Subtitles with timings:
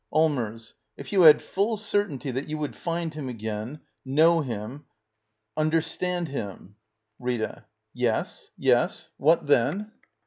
[0.11, 0.73] Allmers.
[0.97, 3.81] If you had full certainty that 3^u would find him again—
[4.19, 4.85] know him—
[5.55, 6.75] understand him—?
[7.19, 7.65] Rita.
[7.93, 9.91] Yes, yes; what then?